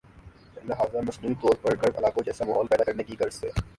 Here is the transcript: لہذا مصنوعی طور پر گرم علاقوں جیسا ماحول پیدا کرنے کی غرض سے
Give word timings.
لہذا 0.69 1.01
مصنوعی 1.07 1.35
طور 1.41 1.55
پر 1.61 1.75
گرم 1.75 1.97
علاقوں 1.97 2.23
جیسا 2.25 2.45
ماحول 2.45 2.67
پیدا 2.67 2.83
کرنے 2.83 3.03
کی 3.03 3.15
غرض 3.19 3.33
سے 3.33 3.49